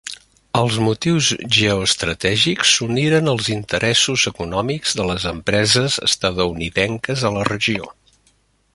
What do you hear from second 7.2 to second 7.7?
a la